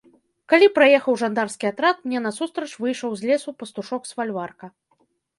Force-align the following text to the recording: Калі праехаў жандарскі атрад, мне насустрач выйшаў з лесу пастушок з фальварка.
Калі 0.51 0.67
праехаў 0.77 1.17
жандарскі 1.21 1.67
атрад, 1.71 1.97
мне 2.05 2.19
насустрач 2.27 2.69
выйшаў 2.85 3.11
з 3.19 3.29
лесу 3.33 3.49
пастушок 3.59 4.01
з 4.13 4.17
фальварка. 4.21 4.65